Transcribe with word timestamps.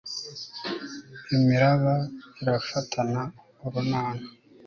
imiraba 1.35 1.95
irafatana 2.41 3.21
urunana 3.65 4.25